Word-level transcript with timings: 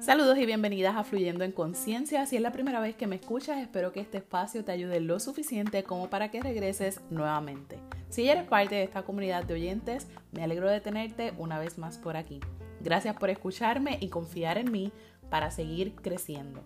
Saludos 0.00 0.38
y 0.38 0.46
bienvenidas 0.46 0.96
a 0.96 1.04
Fluyendo 1.04 1.44
en 1.44 1.52
Conciencia. 1.52 2.26
Si 2.26 2.34
es 2.34 2.42
la 2.42 2.50
primera 2.50 2.80
vez 2.80 2.96
que 2.96 3.06
me 3.06 3.14
escuchas, 3.16 3.58
espero 3.58 3.92
que 3.92 4.00
este 4.00 4.18
espacio 4.18 4.64
te 4.64 4.72
ayude 4.72 4.98
lo 4.98 5.20
suficiente 5.20 5.84
como 5.84 6.10
para 6.10 6.32
que 6.32 6.40
regreses 6.40 7.00
nuevamente. 7.10 7.78
Si 8.08 8.28
eres 8.28 8.44
parte 8.44 8.74
de 8.74 8.82
esta 8.82 9.02
comunidad 9.02 9.44
de 9.44 9.54
oyentes, 9.54 10.08
me 10.32 10.42
alegro 10.42 10.68
de 10.68 10.80
tenerte 10.80 11.34
una 11.38 11.60
vez 11.60 11.78
más 11.78 11.96
por 11.96 12.16
aquí. 12.16 12.40
Gracias 12.80 13.14
por 13.16 13.30
escucharme 13.30 13.98
y 14.00 14.08
confiar 14.08 14.58
en 14.58 14.72
mí 14.72 14.90
para 15.30 15.52
seguir 15.52 15.94
creciendo. 15.94 16.64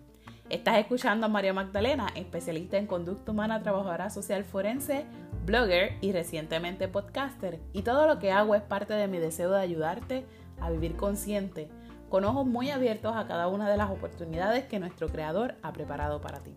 Estás 0.49 0.77
escuchando 0.77 1.25
a 1.25 1.29
María 1.29 1.53
Magdalena, 1.53 2.07
especialista 2.15 2.77
en 2.77 2.85
conducta 2.85 3.31
humana, 3.31 3.63
trabajadora 3.63 4.09
social 4.09 4.43
forense, 4.43 5.05
blogger 5.45 5.97
y 6.01 6.11
recientemente 6.11 6.87
podcaster. 6.87 7.59
Y 7.73 7.81
todo 7.81 8.07
lo 8.07 8.19
que 8.19 8.31
hago 8.31 8.55
es 8.55 8.61
parte 8.61 8.93
de 8.93 9.07
mi 9.07 9.17
deseo 9.17 9.51
de 9.51 9.61
ayudarte 9.61 10.25
a 10.59 10.69
vivir 10.69 10.95
consciente 10.95 11.69
con 12.09 12.25
ojos 12.25 12.45
muy 12.45 12.69
abiertos 12.69 13.15
a 13.15 13.25
cada 13.25 13.47
una 13.47 13.69
de 13.69 13.75
las 13.75 13.89
oportunidades 13.89 14.65
que 14.65 14.79
nuestro 14.79 15.07
Creador 15.09 15.55
ha 15.63 15.73
preparado 15.73 16.21
para 16.21 16.43
ti. 16.43 16.55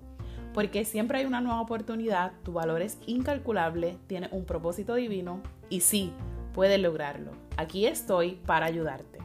Porque 0.52 0.84
siempre 0.84 1.19
hay 1.19 1.25
una 1.25 1.41
nueva 1.41 1.61
oportunidad, 1.61 2.33
tu 2.42 2.52
valor 2.52 2.83
es 2.83 2.98
incalculable, 3.06 3.97
tienes 4.06 4.33
un 4.33 4.45
propósito 4.45 4.95
divino 4.95 5.41
y 5.70 5.80
sí, 5.80 6.12
puedes 6.53 6.80
lograrlo. 6.80 7.33
Aquí 7.56 7.87
estoy 7.87 8.33
para 8.47 8.66
ayudarte. 8.66 9.19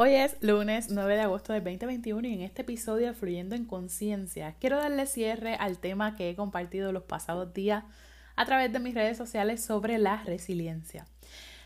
Hoy 0.00 0.14
es 0.14 0.36
lunes 0.40 0.92
9 0.92 1.16
de 1.16 1.22
agosto 1.22 1.52
del 1.52 1.64
2021 1.64 2.28
y 2.28 2.34
en 2.34 2.42
este 2.42 2.62
episodio 2.62 3.12
Fluyendo 3.14 3.56
en 3.56 3.64
Conciencia 3.64 4.54
quiero 4.60 4.76
darle 4.76 5.06
cierre 5.06 5.56
al 5.56 5.78
tema 5.78 6.14
que 6.14 6.30
he 6.30 6.36
compartido 6.36 6.92
los 6.92 7.02
pasados 7.02 7.52
días 7.52 7.82
a 8.36 8.46
través 8.46 8.72
de 8.72 8.78
mis 8.78 8.94
redes 8.94 9.18
sociales 9.18 9.60
sobre 9.64 9.98
la 9.98 10.22
resiliencia. 10.22 11.08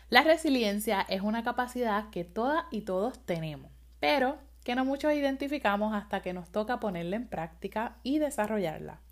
La 0.09 0.23
resiliencia 0.23 1.05
es 1.09 1.21
una 1.21 1.43
capacidad 1.43 2.09
que 2.09 2.23
todas 2.23 2.65
y 2.71 2.81
todos 2.81 3.23
tenemos, 3.23 3.69
pero 3.99 4.39
que 4.63 4.73
no 4.73 4.83
muchos 4.83 5.13
identificamos 5.13 5.93
hasta 5.93 6.23
que 6.23 6.33
nos 6.33 6.49
toca 6.49 6.79
ponerla 6.79 7.17
en 7.17 7.27
práctica 7.27 7.97
y 8.01 8.17
desarrollarla. 8.17 9.02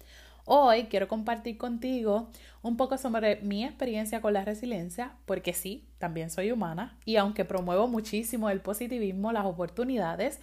Hoy 0.53 0.87
quiero 0.87 1.07
compartir 1.07 1.57
contigo 1.57 2.29
un 2.61 2.75
poco 2.75 2.97
sobre 2.97 3.37
mi 3.37 3.63
experiencia 3.63 4.19
con 4.19 4.33
la 4.33 4.43
resiliencia, 4.43 5.13
porque 5.25 5.53
sí, 5.53 5.87
también 5.97 6.29
soy 6.29 6.51
humana 6.51 6.97
y 7.05 7.15
aunque 7.15 7.45
promuevo 7.45 7.87
muchísimo 7.87 8.49
el 8.49 8.59
positivismo, 8.59 9.31
las 9.31 9.45
oportunidades, 9.45 10.41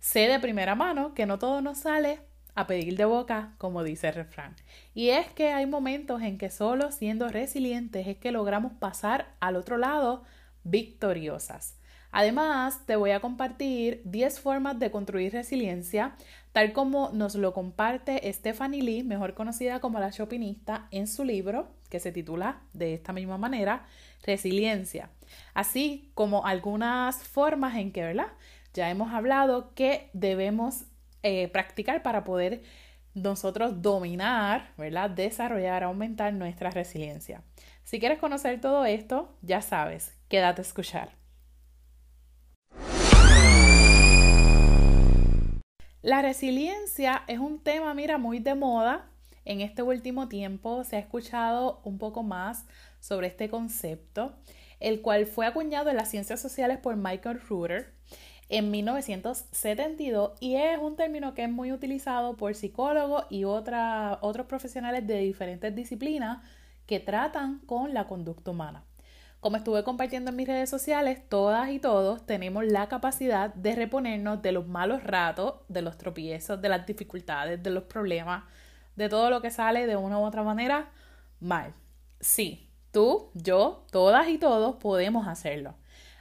sé 0.00 0.20
de 0.20 0.40
primera 0.40 0.74
mano 0.74 1.12
que 1.12 1.26
no 1.26 1.38
todo 1.38 1.60
nos 1.60 1.80
sale 1.80 2.20
a 2.54 2.66
pedir 2.66 2.96
de 2.96 3.04
boca, 3.04 3.52
como 3.58 3.84
dice 3.84 4.08
el 4.08 4.14
refrán. 4.14 4.56
Y 4.94 5.10
es 5.10 5.30
que 5.32 5.52
hay 5.52 5.66
momentos 5.66 6.22
en 6.22 6.38
que 6.38 6.48
solo 6.48 6.90
siendo 6.90 7.28
resilientes 7.28 8.06
es 8.06 8.16
que 8.16 8.32
logramos 8.32 8.72
pasar 8.72 9.34
al 9.38 9.56
otro 9.56 9.76
lado 9.76 10.22
victoriosas. 10.64 11.76
Además, 12.12 12.84
te 12.84 12.96
voy 12.96 13.10
a 13.10 13.20
compartir 13.20 14.02
10 14.04 14.38
formas 14.38 14.78
de 14.78 14.90
construir 14.90 15.32
resiliencia, 15.32 16.14
tal 16.52 16.74
como 16.74 17.10
nos 17.10 17.34
lo 17.34 17.54
comparte 17.54 18.30
Stephanie 18.32 18.82
Lee, 18.82 19.02
mejor 19.02 19.32
conocida 19.32 19.80
como 19.80 19.98
la 19.98 20.10
Chopinista, 20.10 20.88
en 20.90 21.08
su 21.08 21.24
libro, 21.24 21.72
que 21.88 22.00
se 22.00 22.12
titula 22.12 22.60
de 22.74 22.94
esta 22.94 23.14
misma 23.14 23.38
manera, 23.38 23.86
Resiliencia. 24.24 25.10
Así 25.52 26.12
como 26.14 26.46
algunas 26.46 27.24
formas 27.24 27.76
en 27.76 27.92
que, 27.92 28.02
¿verdad? 28.02 28.28
Ya 28.74 28.88
hemos 28.88 29.12
hablado 29.12 29.74
que 29.74 30.10
debemos 30.12 30.84
eh, 31.22 31.48
practicar 31.48 32.02
para 32.02 32.24
poder 32.24 32.62
nosotros 33.14 33.82
dominar, 33.82 34.72
¿verdad? 34.76 35.10
Desarrollar, 35.10 35.82
aumentar 35.82 36.32
nuestra 36.34 36.70
resiliencia. 36.70 37.42
Si 37.84 37.98
quieres 37.98 38.18
conocer 38.18 38.60
todo 38.60 38.84
esto, 38.84 39.36
ya 39.42 39.60
sabes, 39.60 40.16
quédate 40.28 40.60
a 40.60 40.64
escuchar. 40.64 41.21
La 46.02 46.20
resiliencia 46.20 47.22
es 47.28 47.38
un 47.38 47.60
tema, 47.60 47.94
mira, 47.94 48.18
muy 48.18 48.40
de 48.40 48.56
moda. 48.56 49.06
En 49.44 49.60
este 49.60 49.82
último 49.82 50.28
tiempo 50.28 50.82
se 50.82 50.96
ha 50.96 50.98
escuchado 50.98 51.80
un 51.84 51.98
poco 51.98 52.24
más 52.24 52.66
sobre 52.98 53.28
este 53.28 53.48
concepto, 53.48 54.34
el 54.80 55.00
cual 55.00 55.26
fue 55.26 55.46
acuñado 55.46 55.90
en 55.90 55.96
las 55.96 56.10
ciencias 56.10 56.40
sociales 56.40 56.78
por 56.78 56.96
Michael 56.96 57.40
Rutter 57.48 57.92
en 58.48 58.72
1972 58.72 60.32
y 60.40 60.56
es 60.56 60.76
un 60.80 60.96
término 60.96 61.34
que 61.34 61.44
es 61.44 61.50
muy 61.50 61.70
utilizado 61.70 62.36
por 62.36 62.56
psicólogos 62.56 63.26
y 63.30 63.44
otros 63.44 64.46
profesionales 64.48 65.06
de 65.06 65.18
diferentes 65.20 65.72
disciplinas 65.72 66.42
que 66.86 66.98
tratan 66.98 67.60
con 67.60 67.94
la 67.94 68.08
conducta 68.08 68.50
humana. 68.50 68.84
Como 69.42 69.56
estuve 69.56 69.82
compartiendo 69.82 70.30
en 70.30 70.36
mis 70.36 70.46
redes 70.46 70.70
sociales, 70.70 71.20
todas 71.28 71.68
y 71.70 71.80
todos 71.80 72.24
tenemos 72.24 72.64
la 72.64 72.88
capacidad 72.88 73.52
de 73.52 73.74
reponernos 73.74 74.40
de 74.40 74.52
los 74.52 74.68
malos 74.68 75.02
ratos, 75.02 75.54
de 75.66 75.82
los 75.82 75.98
tropiezos, 75.98 76.62
de 76.62 76.68
las 76.68 76.86
dificultades, 76.86 77.60
de 77.60 77.70
los 77.70 77.82
problemas, 77.82 78.44
de 78.94 79.08
todo 79.08 79.30
lo 79.30 79.42
que 79.42 79.50
sale 79.50 79.88
de 79.88 79.96
una 79.96 80.20
u 80.20 80.22
otra 80.22 80.44
manera 80.44 80.92
mal. 81.40 81.74
Sí, 82.20 82.70
tú, 82.92 83.32
yo, 83.34 83.84
todas 83.90 84.28
y 84.28 84.38
todos 84.38 84.76
podemos 84.76 85.26
hacerlo. 85.26 85.74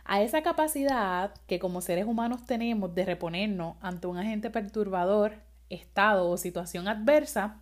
A 0.03 0.23
esa 0.23 0.41
capacidad 0.41 1.31
que 1.45 1.59
como 1.59 1.81
seres 1.81 2.05
humanos 2.05 2.47
tenemos 2.47 2.95
de 2.95 3.05
reponernos 3.05 3.75
ante 3.81 4.07
un 4.07 4.17
agente 4.17 4.49
perturbador, 4.49 5.35
estado 5.69 6.27
o 6.27 6.37
situación 6.37 6.87
adversa, 6.87 7.59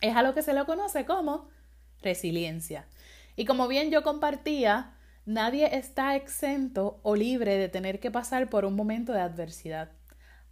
es 0.00 0.16
a 0.16 0.22
lo 0.22 0.34
que 0.34 0.42
se 0.42 0.52
le 0.52 0.64
conoce 0.64 1.04
como 1.06 1.46
resiliencia. 2.02 2.86
Y 3.36 3.44
como 3.44 3.68
bien 3.68 3.90
yo 3.90 4.02
compartía, 4.02 4.94
nadie 5.26 5.76
está 5.76 6.16
exento 6.16 7.00
o 7.02 7.16
libre 7.16 7.56
de 7.56 7.68
tener 7.68 8.00
que 8.00 8.10
pasar 8.10 8.48
por 8.48 8.64
un 8.64 8.74
momento 8.74 9.12
de 9.12 9.20
adversidad. 9.20 9.90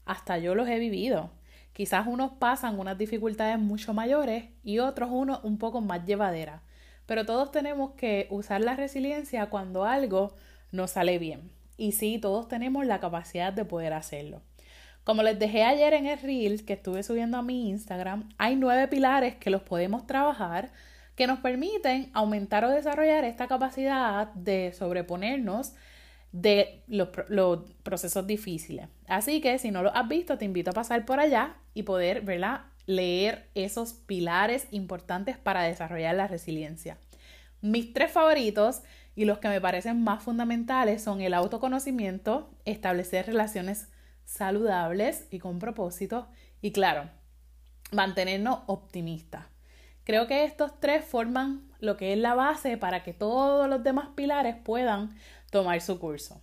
Hasta 0.05 0.39
yo 0.39 0.55
los 0.55 0.69
he 0.69 0.79
vivido. 0.79 1.31
Quizás 1.73 2.07
unos 2.07 2.33
pasan 2.33 2.79
unas 2.79 2.99
dificultades 2.99 3.59
mucho 3.59 3.95
mayores 3.95 4.47
y 4.65 4.79
otros 4.79 5.11
unos 5.13 5.45
un 5.45 5.59
poco 5.59 5.81
más 5.81 6.05
llevaderas. 6.05 6.63
Pero 7.07 7.25
todos 7.25 7.53
tenemos 7.53 7.93
que 7.93 8.27
usar 8.31 8.61
la 8.61 8.75
resiliencia 8.75 9.49
cuando 9.49 9.85
algo 9.85 10.35
no 10.73 10.89
sale 10.89 11.19
bien. 11.19 11.51
Y 11.77 11.93
sí, 11.93 12.19
todos 12.19 12.49
tenemos 12.49 12.85
la 12.85 13.01
capacidad 13.01 13.53
de 13.53 13.65
poder 13.65 13.93
hacerlo. 13.93 14.43
Como 15.05 15.23
les 15.23 15.39
dejé 15.39 15.65
ayer 15.65 15.95
en 15.95 16.07
el 16.07 16.19
reel 16.19 16.65
que 16.67 16.75
estuve 16.75 17.03
subiendo 17.03 17.39
a 17.39 17.43
mi 17.43 17.71
Instagram, 17.71 18.29
hay 18.37 18.57
nueve 18.57 18.89
pilares 18.89 19.37
que 19.37 19.49
los 19.49 19.63
podemos 19.63 20.07
trabajar 20.07 20.71
que 21.19 21.27
nos 21.27 21.41
permiten 21.41 22.13
aumentar 22.15 22.65
o 22.65 22.71
desarrollar 22.71 23.25
esta 23.25 23.49
capacidad 23.49 24.29
de 24.35 24.73
sobreponernos 24.73 25.73
de 26.31 26.85
los, 26.87 27.09
procesos 27.83 28.25
difíciles. 28.25 28.87
Así 29.09 29.41
que 29.41 29.59
si 29.59 29.73
no 29.73 29.83
lo 29.83 29.93
has 29.97 30.07
visto, 30.07 30.39
te 30.39 30.45
invito 30.45 30.71
a 30.71 30.75
pasar 30.75 31.05
por 31.05 31.19
allá 31.19 31.57
y 31.75 31.83
poder 31.83 32.21
¿verdad? 32.21 32.67
leer 32.87 33.51
esos 33.57 33.95
pilares 33.95 34.69
importantes 34.71 35.37
para 35.37 35.65
desarrollar 35.65 36.15
la 36.15 36.29
resiliencia. 36.29 36.99
Mis 37.63 37.93
tres 37.93 38.13
favoritos 38.13 38.83
y 39.17 39.25
los 39.25 39.39
que 39.39 39.49
me 39.49 39.61
parecen 39.61 40.01
más 40.05 40.23
fundamentales 40.23 41.03
son 41.03 41.21
el 41.21 41.35
autoconocimiento, 41.35 42.49
establecer 42.65 43.27
relaciones 43.27 43.89
saludables 44.25 45.27
y 45.33 45.41
con 45.41 45.59
propósito 45.59 46.29
y 46.63 46.71
claro, 46.71 47.11
mantenernos 47.91 48.61
optimistas. 48.69 49.58
Creo 50.09 50.27
que 50.27 50.45
estos 50.45 50.73
tres 50.81 51.05
forman 51.05 51.69
lo 51.81 51.99
que 51.99 52.15
es 52.15 52.19
la 52.19 52.35
base 52.35 52.79
para 52.79 53.03
que 53.03 53.13
todos 53.13 53.69
los 53.69 53.85
demás 53.85 54.09
pilares 54.15 54.57
puedan 54.57 55.15
tomar 55.51 55.83
su 55.83 55.99
curso. 55.99 56.41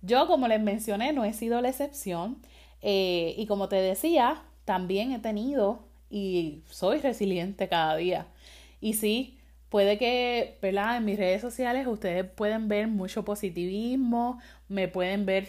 Yo, 0.00 0.28
como 0.28 0.46
les 0.46 0.60
mencioné, 0.60 1.12
no 1.12 1.24
he 1.24 1.32
sido 1.32 1.60
la 1.60 1.70
excepción 1.70 2.40
eh, 2.82 3.34
y 3.36 3.46
como 3.48 3.68
te 3.68 3.74
decía, 3.74 4.44
también 4.64 5.10
he 5.10 5.18
tenido 5.18 5.88
y 6.08 6.62
soy 6.70 7.00
resiliente 7.00 7.68
cada 7.68 7.96
día. 7.96 8.28
Y 8.80 8.94
sí, 8.94 9.40
Puede 9.70 9.98
que. 9.98 10.58
En 10.62 11.04
mis 11.04 11.18
redes 11.18 11.40
sociales 11.40 11.86
ustedes 11.86 12.24
pueden 12.24 12.68
ver 12.68 12.88
mucho 12.88 13.24
positivismo, 13.24 14.40
me 14.68 14.88
pueden 14.88 15.26
ver 15.26 15.48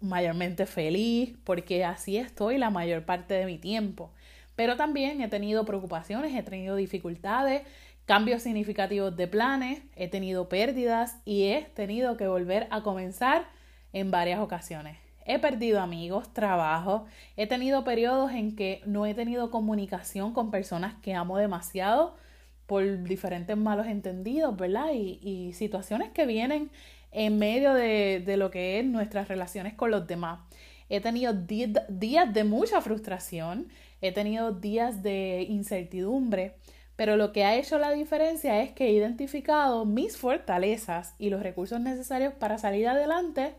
mayormente 0.00 0.66
feliz, 0.66 1.36
porque 1.44 1.84
así 1.84 2.16
estoy 2.18 2.58
la 2.58 2.70
mayor 2.70 3.04
parte 3.04 3.34
de 3.34 3.46
mi 3.46 3.58
tiempo. 3.58 4.12
Pero 4.56 4.76
también 4.76 5.20
he 5.20 5.28
tenido 5.28 5.64
preocupaciones, 5.64 6.34
he 6.34 6.42
tenido 6.42 6.76
dificultades, 6.76 7.62
cambios 8.04 8.42
significativos 8.42 9.16
de 9.16 9.28
planes, 9.28 9.82
he 9.96 10.08
tenido 10.08 10.48
pérdidas 10.48 11.20
y 11.24 11.44
he 11.44 11.70
tenido 11.74 12.16
que 12.16 12.26
volver 12.26 12.66
a 12.70 12.82
comenzar 12.82 13.46
en 13.92 14.10
varias 14.10 14.40
ocasiones. 14.40 14.98
He 15.26 15.38
perdido 15.38 15.80
amigos, 15.80 16.32
trabajo, 16.32 17.06
he 17.36 17.46
tenido 17.46 17.84
periodos 17.84 18.32
en 18.32 18.56
que 18.56 18.82
no 18.84 19.06
he 19.06 19.14
tenido 19.14 19.50
comunicación 19.50 20.32
con 20.32 20.50
personas 20.50 20.94
que 21.02 21.14
amo 21.14 21.38
demasiado 21.38 22.16
por 22.66 23.02
diferentes 23.02 23.56
malos 23.56 23.86
entendidos, 23.86 24.56
¿verdad? 24.56 24.92
Y, 24.92 25.52
situaciones 25.54 26.10
que 26.10 26.24
vienen 26.26 26.70
en 27.12 27.38
medio 27.38 27.74
de, 27.74 28.34
lo 28.36 28.50
que 28.50 28.78
es 28.78 28.84
nuestras 28.86 29.28
relaciones 29.28 29.74
con 29.74 29.90
los 29.90 30.06
demás. 30.06 30.40
He 30.88 31.00
tenido 31.00 31.32
días 31.32 32.32
de 32.32 32.44
mucha 32.44 32.80
frustración, 32.80 33.68
he 34.00 34.12
tenido 34.12 34.52
días 34.52 35.02
de 35.02 35.46
incertidumbre, 35.48 36.54
pero 36.96 37.16
lo 37.16 37.32
que 37.32 37.44
ha 37.44 37.56
hecho 37.56 37.78
la 37.78 37.92
diferencia 37.92 38.62
es 38.62 38.72
que 38.72 38.86
he 38.86 38.92
identificado 38.92 39.84
mis 39.84 40.16
fortalezas 40.16 41.14
y 41.18 41.30
los 41.30 41.42
recursos 41.42 41.80
necesarios 41.80 42.34
para 42.34 42.58
salir 42.58 42.88
adelante 42.88 43.54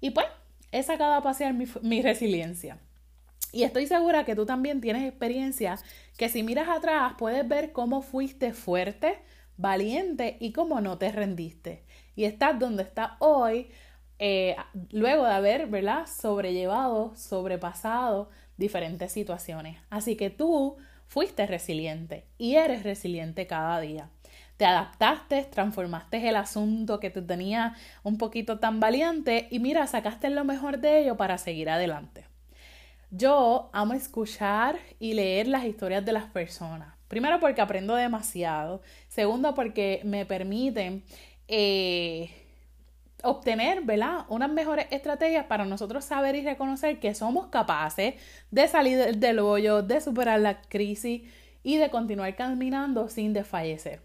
y 0.00 0.10
pues 0.10 0.26
he 0.70 0.82
sacado 0.82 1.14
a 1.14 1.22
pasear 1.22 1.54
mi, 1.54 2.02
resiliencia. 2.02 2.78
Y 3.52 3.62
estoy 3.62 3.86
segura 3.86 4.24
que 4.24 4.36
tú 4.36 4.44
también 4.46 4.80
tienes 4.80 5.08
experiencia 5.08 5.78
que 6.16 6.28
si 6.28 6.42
miras 6.42 6.68
atrás 6.68 7.14
puedes 7.18 7.48
ver 7.48 7.72
cómo 7.72 8.02
fuiste 8.02 8.52
fuerte, 8.52 9.18
valiente 9.56 10.36
y 10.38 10.52
cómo 10.52 10.80
no 10.80 10.98
te 10.98 11.10
rendiste. 11.10 11.82
Y 12.14 12.24
estás 12.24 12.58
donde 12.58 12.82
estás 12.82 13.12
hoy, 13.18 13.70
eh, 14.18 14.54
luego 14.90 15.24
de 15.24 15.32
haber, 15.32 15.66
¿verdad?, 15.66 16.06
sobrellevado, 16.06 17.16
sobrepasado 17.16 18.28
diferentes 18.58 19.12
situaciones. 19.12 19.78
Así 19.88 20.16
que 20.16 20.28
tú 20.28 20.76
fuiste 21.06 21.46
resiliente 21.46 22.26
y 22.36 22.56
eres 22.56 22.82
resiliente 22.82 23.46
cada 23.46 23.80
día. 23.80 24.10
Te 24.58 24.66
adaptaste, 24.66 25.44
transformaste 25.44 26.28
el 26.28 26.36
asunto 26.36 27.00
que 27.00 27.10
te 27.10 27.22
tenía 27.22 27.74
un 28.02 28.18
poquito 28.18 28.58
tan 28.58 28.80
valiente 28.80 29.46
y 29.50 29.60
mira, 29.60 29.86
sacaste 29.86 30.28
lo 30.30 30.44
mejor 30.44 30.78
de 30.78 31.00
ello 31.00 31.16
para 31.16 31.38
seguir 31.38 31.70
adelante. 31.70 32.26
Yo 33.10 33.70
amo 33.72 33.94
escuchar 33.94 34.78
y 34.98 35.14
leer 35.14 35.48
las 35.48 35.64
historias 35.64 36.04
de 36.04 36.12
las 36.12 36.24
personas. 36.24 36.94
Primero 37.06 37.40
porque 37.40 37.62
aprendo 37.62 37.94
demasiado. 37.94 38.82
Segundo 39.08 39.54
porque 39.54 40.02
me 40.04 40.26
permiten 40.26 41.04
eh, 41.46 42.30
obtener, 43.22 43.82
¿verdad? 43.82 44.26
Unas 44.28 44.50
mejores 44.50 44.86
estrategias 44.90 45.46
para 45.46 45.64
nosotros 45.64 46.04
saber 46.04 46.36
y 46.36 46.42
reconocer 46.42 47.00
que 47.00 47.14
somos 47.14 47.48
capaces 47.48 48.14
de 48.50 48.68
salir 48.68 49.16
del 49.16 49.38
hoyo, 49.40 49.82
de 49.82 50.00
superar 50.00 50.40
la 50.40 50.60
crisis 50.62 51.22
y 51.62 51.76
de 51.76 51.90
continuar 51.90 52.36
caminando 52.36 53.08
sin 53.08 53.32
desfallecer. 53.32 54.00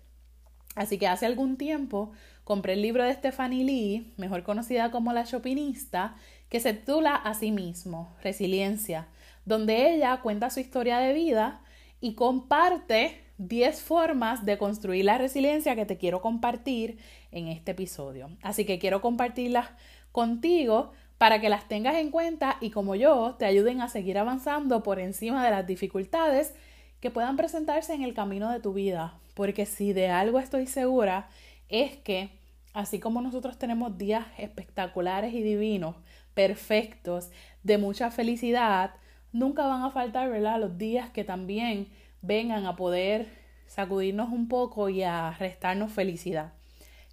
Así 0.76 0.98
que 0.98 1.08
hace 1.08 1.26
algún 1.26 1.58
tiempo 1.58 2.12
compré 2.44 2.74
el 2.74 2.82
libro 2.82 3.04
de 3.04 3.14
Stephanie 3.14 3.64
Lee, 3.64 4.14
mejor 4.18 4.44
conocida 4.44 4.90
como 4.92 5.14
la 5.14 5.24
Chopinista, 5.24 6.16
que 6.50 6.60
se 6.60 6.74
titula 6.74 7.16
a 7.16 7.34
sí 7.36 7.52
mismo, 7.52 8.16
Resiliencia, 8.24 9.08
donde 9.46 9.94
ella 9.94 10.20
cuenta 10.22 10.50
su 10.50 10.60
historia 10.60 10.98
de 10.98 11.14
vida 11.14 11.62
y 12.02 12.16
comparte 12.16 13.24
10 13.38 13.82
formas 13.82 14.46
de 14.46 14.58
construir 14.58 15.06
la 15.06 15.18
resiliencia 15.18 15.76
que 15.76 15.86
te 15.86 15.98
quiero 15.98 16.22
compartir 16.22 16.98
en 17.34 17.48
este 17.50 17.72
episodio. 17.72 18.30
Así 18.42 18.66
que 18.66 18.80
quiero 18.80 19.02
compartirlas 19.02 19.70
contigo 20.12 20.92
para 21.18 21.42
que 21.42 21.50
las 21.50 21.68
tengas 21.68 21.96
en 21.96 22.12
cuenta 22.12 22.58
y 22.62 22.70
como 22.70 22.96
yo 22.96 23.36
te 23.38 23.46
ayuden 23.46 23.82
a 23.82 23.90
seguir 23.90 24.18
avanzando 24.18 24.84
por 24.84 25.00
encima 25.00 25.44
de 25.44 25.52
las 25.52 25.68
dificultades 25.68 26.54
que 27.00 27.12
puedan 27.12 27.36
presentarse 27.36 27.94
en 27.94 28.04
el 28.04 28.14
camino 28.14 28.52
de 28.52 28.60
tu 28.60 28.74
vida. 28.74 29.16
Porque 29.34 29.66
si 29.66 29.94
de 29.94 30.10
algo 30.10 30.40
estoy 30.40 30.68
segura 30.68 31.28
es 31.70 31.98
que 31.98 32.30
así 32.74 33.00
como 33.00 33.22
nosotros 33.22 33.58
tenemos 33.58 33.98
días 33.98 34.26
espectaculares 34.38 35.34
y 35.34 35.42
divinos, 35.42 35.96
perfectos, 36.34 37.30
de 37.64 37.78
mucha 37.78 38.12
felicidad, 38.12 38.96
nunca 39.32 39.66
van 39.68 39.84
a 39.84 39.92
faltar, 39.92 40.30
¿verdad? 40.30 40.60
Los 40.60 40.78
días 40.78 41.10
que 41.12 41.24
también 41.24 41.88
vengan 42.22 42.66
a 42.66 42.76
poder 42.76 43.28
sacudirnos 43.68 44.30
un 44.30 44.48
poco 44.48 44.90
y 44.90 45.04
a 45.04 45.32
restarnos 45.40 45.92
felicidad. 45.92 46.54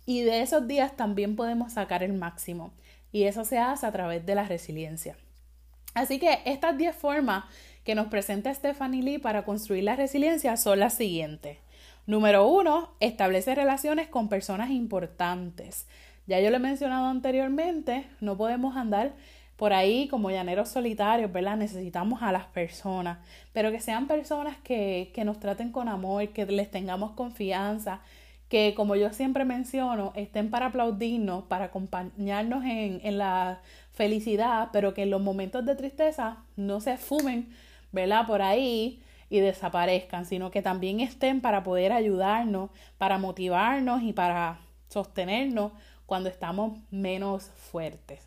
Y 0.07 0.23
de 0.23 0.43
esos 0.43 0.67
días 0.67 0.97
también 0.97 1.37
podemos 1.37 1.73
sacar 1.75 2.03
el 2.03 2.13
máximo. 2.13 2.73
Y 3.13 3.25
eso 3.25 3.45
se 3.45 3.59
hace 3.59 3.87
a 3.87 3.93
través 3.93 4.25
de 4.27 4.35
la 4.35 4.45
resiliencia. 4.45 5.17
Así 5.95 6.19
que 6.19 6.41
estas 6.45 6.77
10 6.77 6.95
formas 6.95 7.45
que 7.85 7.95
nos 7.95 8.07
presenta 8.07 8.55
Stephanie 8.55 9.03
Lee 9.03 9.19
para 9.19 9.45
construir 9.45 9.85
la 9.85 9.97
resiliencia 9.97 10.57
son 10.57 10.81
las 10.81 10.95
siguientes. 10.95 11.59
Número 12.07 12.47
uno, 12.47 12.91
establece 13.01 13.55
relaciones 13.55 14.09
con 14.09 14.29
personas 14.29 14.71
importantes. 14.71 15.87
Ya 16.27 16.41
yo 16.41 16.51
lo 16.51 16.57
he 16.57 16.61
mencionado 16.61 17.07
anteriormente, 17.07 18.07
no 18.21 18.37
podemos 18.37 18.77
andar 18.77 19.13
por 19.57 19.73
ahí 19.73 20.09
como 20.09 20.31
llaneros 20.31 20.71
solitarios, 20.71 21.31
¿verdad? 21.33 21.57
Necesitamos 21.57 22.23
a 22.23 22.33
las 22.33 22.47
personas, 22.47 23.19
pero 23.53 23.71
que 23.71 23.81
sean 23.81 24.07
personas 24.07 24.57
que, 24.65 25.11
que 25.15 25.25
nos 25.25 25.39
traten 25.39 25.71
con 25.71 25.89
amor, 25.89 26.29
que 26.29 26.47
les 26.47 26.71
tengamos 26.71 27.11
confianza, 27.13 28.01
que 28.51 28.75
como 28.75 28.97
yo 28.97 29.13
siempre 29.13 29.47
menciono, 29.47 30.13
estén 30.17 30.51
para 30.51 30.67
aplaudirnos, 30.67 31.45
para 31.45 31.67
acompañarnos 31.67 32.65
en, 32.65 33.01
en 33.05 33.17
la 33.17 33.61
felicidad, 33.93 34.69
pero 34.73 34.93
que 34.93 35.05
en 35.05 35.11
los 35.11 35.23
momentos 35.23 35.65
de 35.65 35.77
tristeza 35.77 36.39
no 36.57 36.81
se 36.81 36.99
fumen, 36.99 37.49
¿verdad? 37.93 38.27
Por 38.27 38.43
ahí 38.43 39.01
y 39.31 39.39
desaparezcan, 39.39 40.27
sino 40.27 40.51
que 40.51 40.63
también 40.63 40.99
estén 40.99 41.41
para 41.41 41.63
poder 41.63 41.93
ayudarnos, 41.93 42.71
para 42.99 43.19
motivarnos 43.19 44.03
y 44.03 44.13
para 44.13 44.59
sostenernos 44.89 45.71
cuando 46.05 46.29
estamos 46.29 46.77
menos 46.91 47.45
fuertes. 47.71 48.27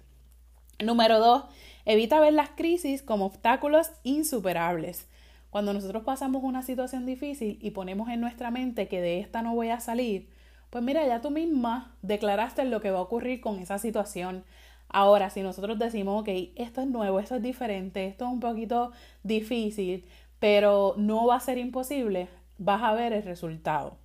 Número 0.80 1.19
dos, 1.19 1.44
evita 1.84 2.22
ver 2.22 2.31
las 2.31 2.50
crisis 2.52 3.04
como 3.04 3.26
obstáculos 3.26 3.92
insuperables. 4.04 5.06
Cuando 5.54 5.72
nosotros 5.72 6.02
pasamos 6.02 6.44
una 6.44 6.64
situación 6.64 7.06
difícil 7.06 7.60
y 7.62 7.70
ponemos 7.70 8.10
en 8.10 8.20
nuestra 8.20 8.50
mente 8.50 8.88
que 8.88 9.02
de 9.02 9.20
esta 9.20 9.44
no 9.44 9.54
voy 9.54 9.70
a 9.70 9.80
salir, 9.80 10.28
pues 10.72 10.84
mira, 10.84 11.06
ya 11.06 11.22
tú 11.22 11.30
misma 11.30 11.96
declaraste 12.02 12.66
lo 12.66 12.82
que 12.82 12.90
va 12.90 12.98
a 12.98 13.04
ocurrir 13.04 13.40
con 13.40 13.60
esa 13.60 13.78
situación. 13.78 14.46
Ahora, 14.90 15.30
si 15.30 15.44
nosotros 15.44 15.78
decimos, 15.78 16.22
ok, 16.22 16.30
esto 16.56 16.82
es 16.82 16.88
nuevo, 16.88 17.20
esto 17.20 17.36
es 17.36 17.44
diferente, 17.44 18.08
esto 18.08 18.26
es 18.26 18.32
un 18.32 18.40
poquito 18.40 18.94
difícil, 19.22 20.06
pero 20.40 20.96
no 20.98 21.28
va 21.28 21.36
a 21.36 21.40
ser 21.40 21.60
imposible, 21.60 22.30
vas 22.58 22.82
a 22.82 22.96
ver 22.96 23.14
el 23.14 23.22
resultado. 23.22 23.98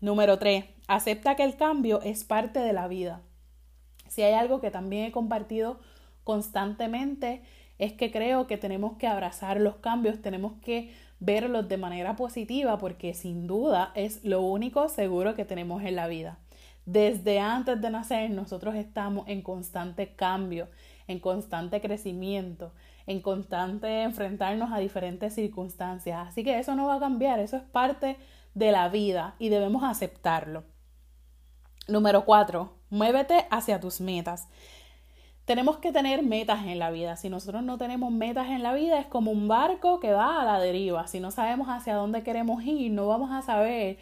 Número 0.00 0.40
3. 0.40 0.64
Acepta 0.88 1.36
que 1.36 1.44
el 1.44 1.54
cambio 1.54 2.00
es 2.02 2.24
parte 2.24 2.58
de 2.58 2.72
la 2.72 2.88
vida. 2.88 3.20
Si 4.08 4.22
hay 4.22 4.32
algo 4.32 4.60
que 4.60 4.72
también 4.72 5.04
he 5.04 5.12
compartido 5.12 5.78
constantemente, 6.24 7.42
es 7.80 7.94
que 7.94 8.12
creo 8.12 8.46
que 8.46 8.58
tenemos 8.58 8.98
que 8.98 9.06
abrazar 9.06 9.58
los 9.58 9.76
cambios, 9.76 10.20
tenemos 10.20 10.52
que 10.60 10.94
verlos 11.18 11.66
de 11.66 11.78
manera 11.78 12.14
positiva 12.14 12.78
porque 12.78 13.14
sin 13.14 13.46
duda 13.46 13.90
es 13.94 14.22
lo 14.22 14.42
único 14.42 14.88
seguro 14.90 15.34
que 15.34 15.46
tenemos 15.46 15.82
en 15.82 15.96
la 15.96 16.06
vida. 16.06 16.38
Desde 16.84 17.40
antes 17.40 17.80
de 17.80 17.90
nacer 17.90 18.30
nosotros 18.30 18.74
estamos 18.74 19.26
en 19.28 19.40
constante 19.40 20.14
cambio, 20.14 20.68
en 21.08 21.20
constante 21.20 21.80
crecimiento, 21.80 22.72
en 23.06 23.22
constante 23.22 24.02
enfrentarnos 24.02 24.72
a 24.72 24.78
diferentes 24.78 25.34
circunstancias. 25.34 26.28
Así 26.28 26.44
que 26.44 26.58
eso 26.58 26.74
no 26.74 26.86
va 26.86 26.96
a 26.96 27.00
cambiar, 27.00 27.40
eso 27.40 27.56
es 27.56 27.62
parte 27.62 28.18
de 28.52 28.72
la 28.72 28.90
vida 28.90 29.36
y 29.38 29.48
debemos 29.48 29.84
aceptarlo. 29.84 30.64
Número 31.88 32.26
cuatro, 32.26 32.76
muévete 32.90 33.46
hacia 33.50 33.80
tus 33.80 34.02
metas. 34.02 34.48
Tenemos 35.50 35.78
que 35.78 35.90
tener 35.90 36.22
metas 36.22 36.64
en 36.64 36.78
la 36.78 36.92
vida. 36.92 37.16
Si 37.16 37.28
nosotros 37.28 37.64
no 37.64 37.76
tenemos 37.76 38.12
metas 38.12 38.50
en 38.50 38.62
la 38.62 38.72
vida, 38.72 39.00
es 39.00 39.06
como 39.06 39.32
un 39.32 39.48
barco 39.48 39.98
que 39.98 40.12
va 40.12 40.40
a 40.40 40.44
la 40.44 40.60
deriva. 40.60 41.08
Si 41.08 41.18
no 41.18 41.32
sabemos 41.32 41.66
hacia 41.66 41.96
dónde 41.96 42.22
queremos 42.22 42.62
ir, 42.62 42.92
no 42.92 43.08
vamos 43.08 43.32
a 43.32 43.42
saber 43.42 43.98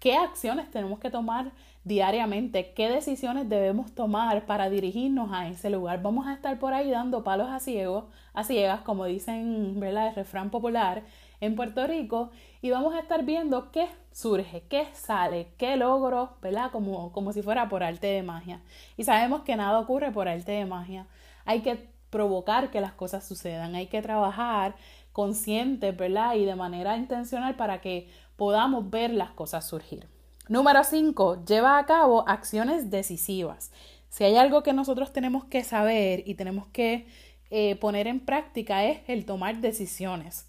qué 0.00 0.16
acciones 0.16 0.68
tenemos 0.72 0.98
que 0.98 1.08
tomar 1.08 1.52
diariamente, 1.84 2.72
qué 2.74 2.88
decisiones 2.88 3.48
debemos 3.48 3.94
tomar 3.94 4.46
para 4.46 4.68
dirigirnos 4.68 5.30
a 5.32 5.48
ese 5.48 5.70
lugar. 5.70 6.02
Vamos 6.02 6.26
a 6.26 6.34
estar 6.34 6.58
por 6.58 6.74
ahí 6.74 6.90
dando 6.90 7.24
palos 7.24 7.48
a 7.48 7.60
ciegos, 7.60 8.04
a 8.34 8.44
ciegas, 8.44 8.82
como 8.82 9.06
dicen, 9.06 9.78
¿verdad? 9.80 10.08
El 10.08 10.14
refrán 10.14 10.50
popular 10.50 11.02
en 11.40 11.56
Puerto 11.56 11.86
Rico 11.86 12.30
y 12.60 12.70
vamos 12.70 12.94
a 12.94 13.00
estar 13.00 13.24
viendo 13.24 13.70
qué 13.70 13.88
surge, 14.12 14.64
qué 14.68 14.88
sale, 14.92 15.48
qué 15.56 15.76
logro, 15.76 16.36
¿verdad? 16.42 16.70
Como, 16.70 17.12
como 17.12 17.32
si 17.32 17.42
fuera 17.42 17.68
por 17.68 17.82
arte 17.82 18.08
de 18.08 18.22
magia. 18.22 18.60
Y 18.96 19.04
sabemos 19.04 19.42
que 19.42 19.56
nada 19.56 19.78
ocurre 19.78 20.10
por 20.10 20.28
arte 20.28 20.52
de 20.52 20.66
magia. 20.66 21.06
Hay 21.44 21.60
que 21.60 21.88
provocar 22.10 22.70
que 22.70 22.80
las 22.80 22.92
cosas 22.92 23.26
sucedan, 23.26 23.74
hay 23.74 23.86
que 23.86 24.02
trabajar 24.02 24.74
consciente, 25.12 25.92
¿verdad? 25.92 26.34
Y 26.34 26.44
de 26.44 26.54
manera 26.54 26.96
intencional 26.96 27.56
para 27.56 27.80
que 27.80 28.08
podamos 28.36 28.90
ver 28.90 29.12
las 29.12 29.30
cosas 29.30 29.66
surgir. 29.66 30.17
Número 30.48 30.82
5. 30.84 31.44
Lleva 31.44 31.78
a 31.78 31.86
cabo 31.86 32.28
acciones 32.28 32.90
decisivas. 32.90 33.70
Si 34.08 34.24
hay 34.24 34.36
algo 34.36 34.62
que 34.62 34.72
nosotros 34.72 35.12
tenemos 35.12 35.44
que 35.44 35.64
saber 35.64 36.22
y 36.26 36.34
tenemos 36.34 36.66
que 36.68 37.06
eh, 37.50 37.76
poner 37.76 38.06
en 38.06 38.20
práctica 38.20 38.84
es 38.84 39.00
el 39.06 39.24
tomar 39.24 39.60
decisiones 39.60 40.48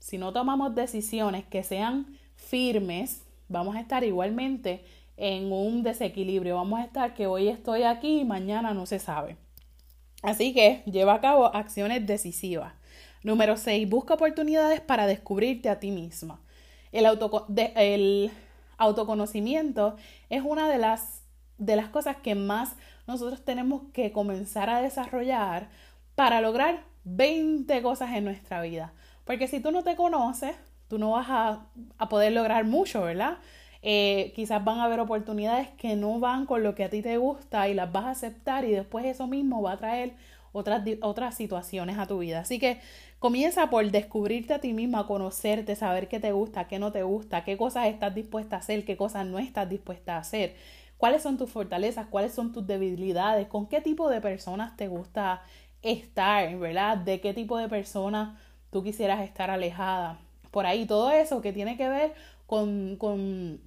si 0.00 0.18
no 0.18 0.32
tomamos 0.32 0.74
decisiones 0.74 1.44
que 1.44 1.62
sean 1.62 2.18
firmes, 2.34 3.22
vamos 3.48 3.76
a 3.76 3.80
estar 3.80 4.02
igualmente 4.02 4.82
en 5.16 5.52
un 5.52 5.82
desequilibrio. 5.82 6.56
Vamos 6.56 6.80
a 6.80 6.84
estar 6.84 7.14
que 7.14 7.26
hoy 7.26 7.48
estoy 7.48 7.84
aquí 7.84 8.20
y 8.20 8.24
mañana 8.24 8.74
no 8.74 8.86
se 8.86 8.98
sabe. 8.98 9.36
Así 10.22 10.52
que 10.52 10.82
lleva 10.86 11.14
a 11.14 11.20
cabo 11.20 11.54
acciones 11.54 12.06
decisivas. 12.06 12.72
Número 13.22 13.56
6. 13.58 13.88
Busca 13.88 14.14
oportunidades 14.14 14.80
para 14.80 15.06
descubrirte 15.06 15.68
a 15.68 15.78
ti 15.78 15.90
misma. 15.90 16.40
El, 16.92 17.06
el 17.76 18.30
autoconocimiento 18.80 19.96
es 20.28 20.42
una 20.44 20.68
de 20.68 20.78
las, 20.78 21.22
de 21.58 21.76
las 21.76 21.88
cosas 21.88 22.16
que 22.16 22.34
más 22.34 22.76
nosotros 23.06 23.44
tenemos 23.44 23.82
que 23.92 24.10
comenzar 24.10 24.68
a 24.68 24.82
desarrollar 24.82 25.68
para 26.16 26.40
lograr 26.40 26.82
20 27.04 27.80
cosas 27.82 28.10
en 28.14 28.24
nuestra 28.24 28.60
vida. 28.62 28.92
Porque 29.24 29.46
si 29.46 29.60
tú 29.60 29.70
no 29.70 29.84
te 29.84 29.94
conoces, 29.94 30.56
tú 30.88 30.98
no 30.98 31.12
vas 31.12 31.26
a, 31.28 31.66
a 31.98 32.08
poder 32.08 32.32
lograr 32.32 32.64
mucho, 32.64 33.02
¿verdad? 33.02 33.38
Eh, 33.82 34.32
quizás 34.36 34.62
van 34.62 34.78
a 34.78 34.84
haber 34.84 35.00
oportunidades 35.00 35.68
que 35.78 35.96
no 35.96 36.20
van 36.20 36.44
con 36.44 36.62
lo 36.62 36.74
que 36.74 36.84
a 36.84 36.90
ti 36.90 37.00
te 37.00 37.16
gusta 37.16 37.68
y 37.68 37.74
las 37.74 37.90
vas 37.90 38.04
a 38.04 38.10
aceptar 38.10 38.64
y 38.64 38.72
después 38.72 39.06
eso 39.06 39.26
mismo 39.26 39.62
va 39.62 39.72
a 39.72 39.76
traer 39.78 40.14
otras, 40.52 40.82
otras 41.00 41.34
situaciones 41.34 41.98
a 41.98 42.06
tu 42.06 42.18
vida. 42.18 42.40
Así 42.40 42.58
que 42.58 42.80
comienza 43.20 43.70
por 43.70 43.88
descubrirte 43.90 44.54
a 44.54 44.60
ti 44.60 44.72
misma, 44.72 45.06
conocerte, 45.06 45.76
saber 45.76 46.08
qué 46.08 46.18
te 46.18 46.32
gusta, 46.32 46.66
qué 46.66 46.80
no 46.80 46.90
te 46.90 47.04
gusta, 47.04 47.44
qué 47.44 47.56
cosas 47.56 47.86
estás 47.86 48.14
dispuesta 48.14 48.56
a 48.56 48.58
hacer, 48.58 48.84
qué 48.84 48.96
cosas 48.96 49.24
no 49.26 49.38
estás 49.38 49.68
dispuesta 49.68 50.16
a 50.16 50.20
hacer, 50.20 50.56
cuáles 50.96 51.22
son 51.22 51.38
tus 51.38 51.50
fortalezas, 51.50 52.08
cuáles 52.08 52.32
son 52.32 52.52
tus 52.52 52.66
debilidades, 52.66 53.46
con 53.46 53.68
qué 53.68 53.80
tipo 53.80 54.10
de 54.10 54.20
personas 54.20 54.76
te 54.76 54.88
gusta 54.88 55.42
estar, 55.82 56.56
¿verdad? 56.58 56.96
De 56.96 57.20
qué 57.20 57.32
tipo 57.32 57.56
de 57.58 57.68
personas 57.68 58.36
tú 58.72 58.82
quisieras 58.82 59.20
estar 59.20 59.50
alejada. 59.50 60.18
Por 60.50 60.66
ahí 60.66 60.86
todo 60.86 61.12
eso 61.12 61.40
que 61.40 61.52
tiene 61.52 61.76
que 61.76 61.88
ver 61.88 62.14
con, 62.46 62.96
con 62.96 63.60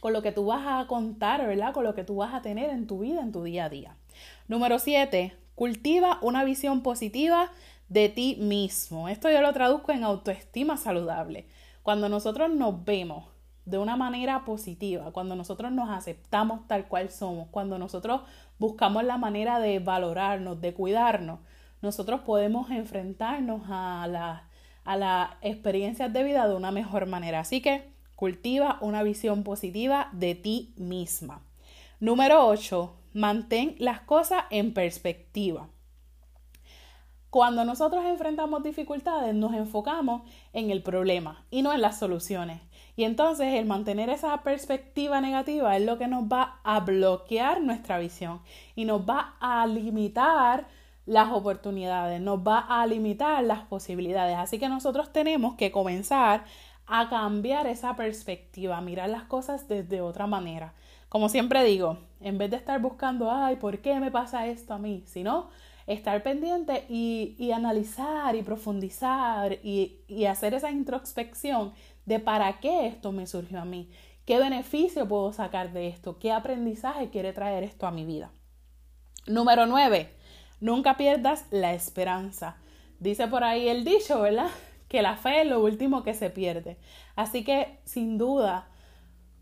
con 0.00 0.12
lo 0.12 0.22
que 0.22 0.32
tú 0.32 0.46
vas 0.46 0.64
a 0.66 0.86
contar, 0.86 1.46
¿verdad? 1.46 1.72
Con 1.72 1.84
lo 1.84 1.94
que 1.94 2.04
tú 2.04 2.16
vas 2.16 2.34
a 2.34 2.42
tener 2.42 2.70
en 2.70 2.86
tu 2.86 3.00
vida, 3.00 3.22
en 3.22 3.32
tu 3.32 3.42
día 3.42 3.64
a 3.64 3.68
día. 3.68 3.96
Número 4.48 4.78
7. 4.78 5.34
Cultiva 5.54 6.18
una 6.22 6.44
visión 6.44 6.82
positiva 6.82 7.50
de 7.88 8.08
ti 8.08 8.36
mismo. 8.40 9.08
Esto 9.08 9.30
yo 9.30 9.40
lo 9.40 9.52
traduzco 9.52 9.92
en 9.92 10.04
autoestima 10.04 10.76
saludable. 10.76 11.46
Cuando 11.82 12.08
nosotros 12.08 12.50
nos 12.50 12.84
vemos 12.84 13.24
de 13.64 13.78
una 13.78 13.96
manera 13.96 14.44
positiva, 14.44 15.12
cuando 15.12 15.36
nosotros 15.36 15.72
nos 15.72 15.90
aceptamos 15.90 16.66
tal 16.66 16.88
cual 16.88 17.10
somos, 17.10 17.48
cuando 17.50 17.78
nosotros 17.78 18.22
buscamos 18.58 19.04
la 19.04 19.18
manera 19.18 19.58
de 19.58 19.78
valorarnos, 19.78 20.60
de 20.60 20.74
cuidarnos, 20.74 21.40
nosotros 21.82 22.20
podemos 22.22 22.70
enfrentarnos 22.70 23.62
a 23.68 24.06
las 24.08 24.42
a 24.84 24.96
la 24.96 25.38
experiencias 25.42 26.12
de 26.12 26.22
vida 26.22 26.46
de 26.46 26.54
una 26.54 26.70
mejor 26.70 27.06
manera. 27.06 27.40
Así 27.40 27.60
que 27.60 27.90
Cultiva 28.16 28.78
una 28.80 29.02
visión 29.02 29.44
positiva 29.44 30.08
de 30.12 30.34
ti 30.34 30.72
misma. 30.78 31.42
Número 32.00 32.46
8. 32.46 32.96
Mantén 33.12 33.76
las 33.78 34.00
cosas 34.00 34.44
en 34.48 34.72
perspectiva. 34.72 35.68
Cuando 37.30 37.64
nosotros 37.64 38.04
enfrentamos 38.04 38.62
dificultades, 38.62 39.34
nos 39.34 39.54
enfocamos 39.54 40.22
en 40.52 40.70
el 40.70 40.82
problema 40.82 41.44
y 41.50 41.62
no 41.62 41.72
en 41.72 41.82
las 41.82 41.98
soluciones. 41.98 42.60
Y 42.96 43.04
entonces 43.04 43.54
el 43.54 43.66
mantener 43.66 44.08
esa 44.08 44.42
perspectiva 44.42 45.20
negativa 45.20 45.76
es 45.76 45.84
lo 45.84 45.98
que 45.98 46.06
nos 46.06 46.24
va 46.24 46.60
a 46.64 46.80
bloquear 46.80 47.60
nuestra 47.60 47.98
visión 47.98 48.40
y 48.74 48.86
nos 48.86 49.02
va 49.02 49.34
a 49.40 49.66
limitar 49.66 50.66
las 51.04 51.30
oportunidades, 51.30 52.20
nos 52.20 52.40
va 52.40 52.58
a 52.58 52.86
limitar 52.86 53.42
las 53.44 53.60
posibilidades. 53.60 54.36
Así 54.36 54.58
que 54.58 54.68
nosotros 54.68 55.12
tenemos 55.12 55.54
que 55.54 55.70
comenzar 55.70 56.44
a 56.86 57.08
cambiar 57.08 57.66
esa 57.66 57.96
perspectiva, 57.96 58.78
a 58.78 58.80
mirar 58.80 59.10
las 59.10 59.24
cosas 59.24 59.68
desde 59.68 60.00
otra 60.00 60.26
manera. 60.26 60.72
Como 61.08 61.28
siempre 61.28 61.64
digo, 61.64 61.98
en 62.20 62.38
vez 62.38 62.50
de 62.50 62.56
estar 62.56 62.80
buscando, 62.80 63.30
ay, 63.30 63.56
¿por 63.56 63.78
qué 63.78 63.98
me 64.00 64.10
pasa 64.10 64.46
esto 64.46 64.74
a 64.74 64.78
mí? 64.78 65.04
Sino 65.06 65.48
estar 65.86 66.22
pendiente 66.22 66.84
y, 66.88 67.50
analizar 67.52 68.34
y 68.34 68.42
profundizar 68.42 69.58
y, 69.62 70.00
y 70.08 70.24
hacer 70.24 70.54
esa 70.54 70.70
introspección 70.70 71.72
de 72.04 72.18
para 72.20 72.60
qué 72.60 72.86
esto 72.86 73.12
me 73.12 73.26
surgió 73.26 73.60
a 73.60 73.64
mí, 73.64 73.90
qué 74.24 74.38
beneficio 74.38 75.06
puedo 75.06 75.32
sacar 75.32 75.72
de 75.72 75.88
esto, 75.88 76.18
qué 76.18 76.32
aprendizaje 76.32 77.10
quiere 77.10 77.32
traer 77.32 77.62
esto 77.62 77.86
a 77.86 77.92
mi 77.92 78.04
vida. 78.04 78.30
Número 79.26 79.66
9. 79.66 80.10
Nunca 80.60 80.96
pierdas 80.96 81.46
la 81.50 81.74
esperanza. 81.74 82.56
Dice 82.98 83.26
por 83.28 83.44
ahí 83.44 83.68
el 83.68 83.84
dicho, 83.84 84.20
¿verdad? 84.20 84.50
que 84.88 85.02
la 85.02 85.16
fe 85.16 85.42
es 85.42 85.46
lo 85.46 85.60
último 85.60 86.02
que 86.02 86.14
se 86.14 86.30
pierde. 86.30 86.76
Así 87.16 87.44
que, 87.44 87.78
sin 87.84 88.18
duda, 88.18 88.68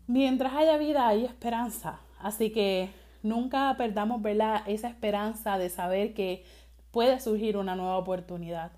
mientras 0.07 0.53
haya 0.53 0.77
vida 0.77 1.07
hay 1.07 1.25
esperanza. 1.25 1.99
Así 2.19 2.51
que 2.51 2.89
nunca 3.25 3.73
perdamos 3.77 4.21
¿verdad? 4.21 4.61
esa 4.67 4.87
esperanza 4.87 5.57
de 5.57 5.69
saber 5.69 6.13
que 6.13 6.45
puede 6.91 7.19
surgir 7.19 7.57
una 7.57 7.75
nueva 7.75 7.97
oportunidad. 7.97 8.71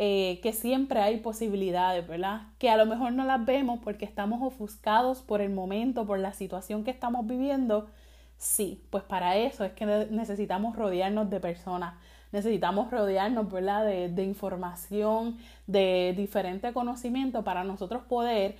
Eh, 0.00 0.38
que 0.44 0.52
siempre 0.52 1.00
hay 1.00 1.18
posibilidades, 1.18 2.06
¿verdad? 2.06 2.42
Que 2.58 2.70
a 2.70 2.76
lo 2.76 2.86
mejor 2.86 3.12
no 3.12 3.24
las 3.24 3.44
vemos 3.44 3.80
porque 3.82 4.04
estamos 4.04 4.40
ofuscados 4.42 5.22
por 5.22 5.40
el 5.40 5.50
momento, 5.50 6.06
por 6.06 6.20
la 6.20 6.32
situación 6.32 6.84
que 6.84 6.92
estamos 6.92 7.26
viviendo. 7.26 7.88
Sí, 8.36 8.84
pues 8.90 9.02
para 9.02 9.36
eso 9.36 9.64
es 9.64 9.72
que 9.72 9.86
necesitamos 9.86 10.76
rodearnos 10.76 11.28
de 11.30 11.40
personas 11.40 11.94
necesitamos 12.32 12.90
rodearnos 12.90 13.50
¿verdad? 13.50 13.86
De, 13.86 14.08
de 14.08 14.22
información, 14.22 15.38
de 15.66 16.14
diferente 16.16 16.72
conocimiento 16.72 17.42
para 17.44 17.64
nosotros 17.64 18.02
poder 18.04 18.56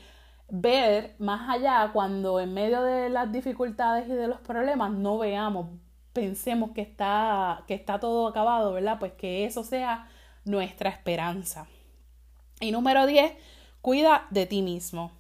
ver 0.49 1.15
más 1.19 1.49
allá 1.49 1.91
cuando 1.93 2.41
en 2.41 2.55
medio 2.55 2.83
de 2.83 3.11
las 3.11 3.31
dificultades 3.31 4.09
y 4.09 4.13
de 4.13 4.29
los 4.29 4.41
problemas 4.41 4.93
no 4.93 5.19
veamos, 5.19 5.69
pensemos 6.13 6.71
que 6.73 6.81
está, 6.81 7.65
que 7.67 7.75
está 7.75 8.01
todo 8.01 8.29
acabado, 8.29 8.73
¿verdad? 8.73 8.99
Pues 8.99 9.13
que 9.13 9.45
eso 9.45 9.63
sea 9.63 10.09
nuestra 10.45 10.91
esperanza. 10.91 11.67
Y 12.61 12.73
número 12.73 13.07
10, 13.07 13.33
cuida 13.83 14.27
de 14.31 14.47
ti 14.47 14.63
mismo. 14.63 15.13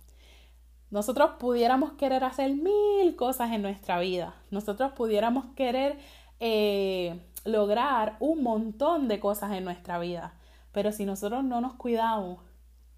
Nosotros 0.90 1.32
pudiéramos 1.38 1.92
querer 1.92 2.24
hacer 2.24 2.54
mil 2.54 3.14
cosas 3.14 3.52
en 3.52 3.62
nuestra 3.62 4.00
vida. 4.00 4.34
Nosotros 4.50 4.92
pudiéramos 4.92 5.44
querer 5.54 5.98
eh, 6.40 7.20
lograr 7.44 8.16
un 8.20 8.42
montón 8.42 9.06
de 9.06 9.20
cosas 9.20 9.52
en 9.52 9.64
nuestra 9.64 9.98
vida. 9.98 10.32
Pero 10.72 10.92
si 10.92 11.04
nosotros 11.04 11.44
no 11.44 11.60
nos 11.60 11.74
cuidamos, 11.74 12.38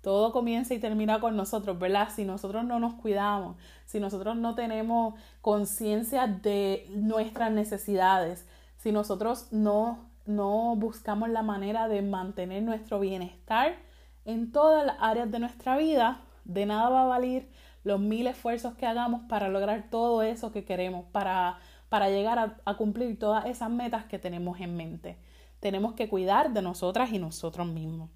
todo 0.03 0.33
comienza 0.33 0.75
y 0.75 0.79
termina 0.79 1.21
con 1.21 1.37
nosotros, 1.37 1.79
¿verdad? 1.79 2.09
Si 2.15 2.25
nosotros 2.25 2.65
no 2.65 2.81
nos 2.81 2.95
cuidamos, 2.95 3.57
si 3.87 4.01
nosotros 4.01 4.37
no 4.37 4.55
tenemos 4.55 5.15
conciencia 5.41 6.27
de 6.27 6.87
nuestras 6.91 7.53
necesidades, 7.53 8.47
si 8.79 8.93
nosotros 8.93 9.53
no, 9.53 9.99
no 10.27 10.75
buscamos 10.77 11.29
la 11.29 11.43
manera 11.43 11.89
de 11.89 12.03
mantener 12.03 12.63
nuestro 12.63 13.01
bienestar 13.01 13.77
en 14.25 14.53
todas 14.53 14.87
las 14.87 14.97
áreas 15.01 15.31
de 15.31 15.39
nuestra 15.39 15.77
vida, 15.77 16.21
de 16.45 16.67
nada 16.67 16.89
va 16.89 17.03
a 17.03 17.07
valer 17.07 17.49
los 17.85 18.01
mil 18.01 18.27
esfuerzos 18.27 18.75
que 18.75 18.87
hagamos 18.87 19.23
para 19.29 19.49
lograr 19.49 19.89
todo 19.91 20.23
eso 20.23 20.53
que 20.53 20.65
queremos, 20.65 21.05
para 21.13 21.59
para 21.91 22.09
llegar 22.09 22.57
a, 22.65 22.75
cumplir 22.77 23.19
todas 23.19 23.45
esas 23.47 23.69
metas 23.69 24.05
que 24.05 24.19
tenemos 24.19 24.61
en 24.61 24.77
mente. 24.77 25.19
Tenemos 25.59 25.93
que 25.95 26.09
cuidar 26.09 26.53
de 26.53 26.63
nosotras 26.63 27.13
y 27.13 27.19
nosotros 27.19 27.67
mismos. 27.67 28.09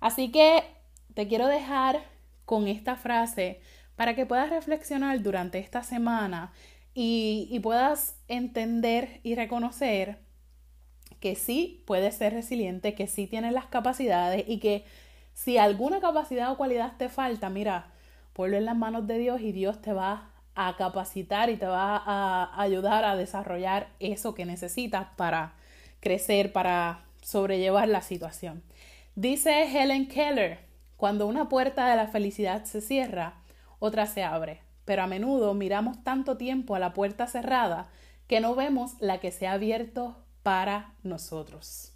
Así 0.00 0.30
que 0.30 0.62
te 1.16 1.26
quiero 1.26 1.46
dejar 1.46 2.02
con 2.44 2.68
esta 2.68 2.94
frase 2.94 3.58
para 3.96 4.14
que 4.14 4.26
puedas 4.26 4.50
reflexionar 4.50 5.22
durante 5.22 5.58
esta 5.58 5.82
semana 5.82 6.52
y, 6.92 7.58
puedas 7.62 8.18
entender 8.28 9.20
y 9.22 9.34
reconocer 9.34 10.18
que 11.18 11.34
sí 11.34 11.82
puedes 11.86 12.16
ser 12.16 12.34
resiliente, 12.34 12.94
que 12.94 13.06
sí 13.06 13.26
tienes 13.26 13.54
las 13.54 13.64
capacidades 13.64 14.44
y 14.46 14.58
que 14.58 14.84
si 15.32 15.56
alguna 15.56 16.00
capacidad 16.00 16.52
o 16.52 16.58
cualidad 16.58 16.98
te 16.98 17.08
falta, 17.08 17.48
mira, 17.48 17.94
ponlo 18.34 18.58
en 18.58 18.66
las 18.66 18.76
manos 18.76 19.06
de 19.06 19.16
Dios 19.16 19.40
y 19.40 19.52
Dios 19.52 19.80
te 19.80 19.94
va 19.94 20.32
a 20.54 20.76
capacitar 20.76 21.48
y 21.48 21.56
te 21.56 21.66
va 21.66 21.96
a 21.96 22.60
ayudar 22.60 23.06
a 23.06 23.16
desarrollar 23.16 23.88
eso 24.00 24.34
que 24.34 24.44
necesitas 24.44 25.06
para 25.16 25.54
crecer, 26.00 26.52
para 26.52 27.06
sobrellevar 27.22 27.88
la 27.88 28.02
situación. 28.02 28.62
Dice 29.14 29.62
Helen 29.62 30.08
Keller, 30.08 30.66
cuando 30.96 31.26
una 31.26 31.48
puerta 31.48 31.88
de 31.88 31.96
la 31.96 32.08
felicidad 32.08 32.64
se 32.64 32.80
cierra, 32.80 33.34
otra 33.78 34.06
se 34.06 34.24
abre, 34.24 34.62
pero 34.84 35.02
a 35.02 35.06
menudo 35.06 35.52
miramos 35.52 36.02
tanto 36.02 36.36
tiempo 36.36 36.74
a 36.74 36.78
la 36.78 36.94
puerta 36.94 37.26
cerrada 37.26 37.88
que 38.26 38.40
no 38.40 38.54
vemos 38.54 38.94
la 39.00 39.18
que 39.18 39.30
se 39.30 39.46
ha 39.46 39.52
abierto 39.52 40.16
para 40.42 40.94
nosotros. 41.02 41.92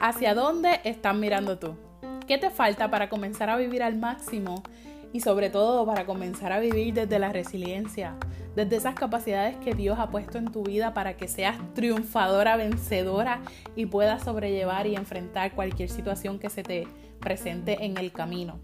¿Hacia 0.00 0.34
dónde 0.34 0.80
estás 0.84 1.14
mirando 1.14 1.58
tú? 1.58 1.76
¿Qué 2.26 2.36
te 2.36 2.50
falta 2.50 2.90
para 2.90 3.08
comenzar 3.08 3.48
a 3.48 3.56
vivir 3.56 3.82
al 3.82 3.96
máximo? 3.96 4.62
Y 5.12 5.20
sobre 5.20 5.50
todo 5.50 5.84
para 5.84 6.06
comenzar 6.06 6.52
a 6.52 6.60
vivir 6.60 6.94
desde 6.94 7.18
la 7.18 7.30
resiliencia, 7.30 8.16
desde 8.56 8.76
esas 8.76 8.94
capacidades 8.94 9.56
que 9.56 9.74
Dios 9.74 9.98
ha 9.98 10.10
puesto 10.10 10.38
en 10.38 10.50
tu 10.50 10.62
vida 10.62 10.94
para 10.94 11.16
que 11.16 11.28
seas 11.28 11.56
triunfadora, 11.74 12.56
vencedora 12.56 13.40
y 13.76 13.86
puedas 13.86 14.24
sobrellevar 14.24 14.86
y 14.86 14.96
enfrentar 14.96 15.52
cualquier 15.52 15.88
situación 15.88 16.38
que 16.38 16.50
se 16.50 16.62
te 16.62 16.86
presente 17.20 17.84
en 17.84 17.96
el 17.98 18.12
camino. 18.12 18.58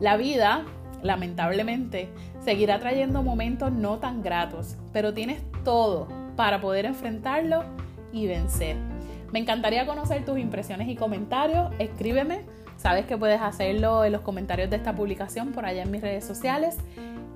La 0.00 0.16
vida, 0.16 0.64
lamentablemente, 1.02 2.08
seguirá 2.44 2.80
trayendo 2.80 3.22
momentos 3.22 3.72
no 3.72 3.98
tan 3.98 4.22
gratos, 4.22 4.76
pero 4.92 5.14
tienes 5.14 5.42
todo 5.64 6.08
para 6.36 6.60
poder 6.60 6.84
enfrentarlo 6.84 7.64
y 8.12 8.26
vencer. 8.26 8.76
Me 9.32 9.40
encantaría 9.40 9.86
conocer 9.86 10.24
tus 10.24 10.38
impresiones 10.38 10.88
y 10.88 10.94
comentarios. 10.94 11.72
Escríbeme 11.80 12.42
Sabes 12.84 13.06
que 13.06 13.16
puedes 13.16 13.40
hacerlo 13.40 14.04
en 14.04 14.12
los 14.12 14.20
comentarios 14.20 14.68
de 14.68 14.76
esta 14.76 14.94
publicación 14.94 15.52
por 15.52 15.64
allá 15.64 15.84
en 15.84 15.90
mis 15.90 16.02
redes 16.02 16.26
sociales. 16.26 16.76